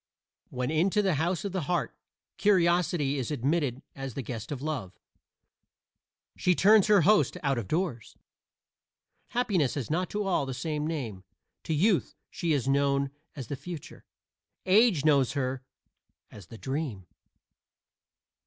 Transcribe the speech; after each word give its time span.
When 0.49 0.71
into 0.71 1.03
the 1.03 1.13
house 1.13 1.45
of 1.45 1.51
the 1.51 1.67
heart 1.69 1.95
Curiosity 2.37 3.19
is 3.19 3.29
admitted 3.29 3.83
as 3.95 4.15
the 4.15 4.23
guest 4.23 4.51
of 4.51 4.59
Love 4.59 4.93
she 6.35 6.55
turns 6.55 6.87
her 6.87 7.01
host 7.01 7.37
out 7.43 7.59
of 7.59 7.67
doors. 7.67 8.15
Happiness 9.27 9.75
has 9.75 9.91
not 9.91 10.09
to 10.09 10.23
all 10.23 10.47
the 10.47 10.55
same 10.55 10.87
name: 10.87 11.23
to 11.65 11.75
Youth 11.75 12.15
she 12.31 12.51
is 12.51 12.67
known 12.67 13.11
as 13.35 13.45
the 13.45 13.55
Future; 13.55 14.03
Age 14.65 15.05
knows 15.05 15.33
her 15.33 15.63
as 16.31 16.47
the 16.47 16.57
Dream. 16.57 17.05